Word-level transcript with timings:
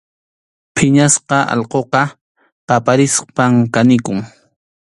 Phiñasqa 0.75 1.37
allquqa 1.53 2.01
qaparispam 2.67 3.53
kanikun. 3.73 4.19